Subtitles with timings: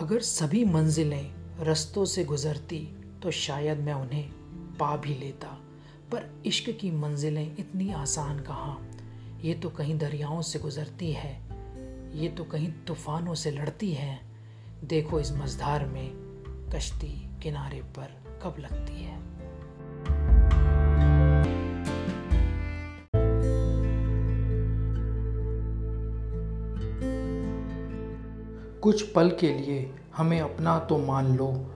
[0.00, 2.78] अगर सभी मंजिलें रस्तों से गुजरती
[3.22, 4.30] तो शायद मैं उन्हें
[4.76, 5.48] पा भी लेता।
[6.12, 8.90] पर इश्क की मंजिलें इतनी आसान कहाँ?
[9.42, 11.32] ये तो कहीं दरियाओं से गुजरती है,
[12.14, 14.20] ये तो कहीं तूफ़ानों से लड़ती है।
[14.84, 16.10] देखो इस मझधार में
[16.74, 17.12] कश्ती
[17.42, 19.18] किनारे पर कब लगती है।
[28.82, 31.66] कुछ पल के लिए हमें अपना तो मान लो।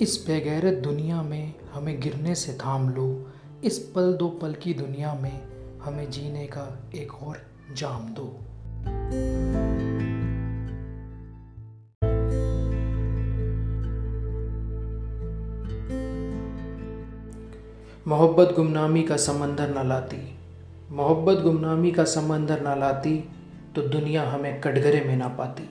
[0.00, 3.32] इस बेगैरत दुनिया में हमें गिरने से थाम लो।
[3.64, 5.42] इस पल दो पल की दुनिया में
[5.82, 7.36] हमें जीने का एक और
[7.76, 8.24] जाम दो।
[18.08, 20.38] मोहब्बत गुमनामी का समंदर न लाती।
[20.90, 23.28] मोहब्बत गुमनामी का समंदर न लाती
[23.76, 25.68] तो दुनिया हमें कटघरे में ना पाती।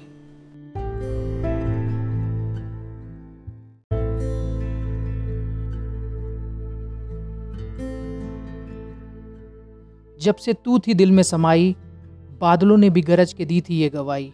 [10.26, 11.76] जब से तू थी दिल में समाई,
[12.42, 14.32] बादलों ने भी गरज के दी थी ये गवाही।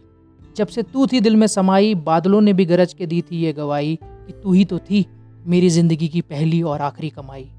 [0.56, 3.54] जब से तू थी दिल में समाई, बादलों ने भी गरज के दी थी ये
[3.54, 5.06] गवाही कि तू ही तो थी
[5.46, 7.50] मेरी ज़िंदगी की पहली और आखिरी कमाई।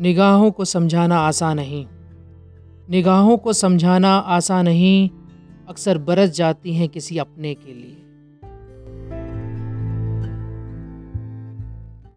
[0.00, 1.86] निगाहों को समझाना आसान नहीं।
[2.90, 5.10] निगाहों को समझाना आसान नहीं
[5.70, 8.09] अक्सर बरस जाती हैं किसी अपने के लिए।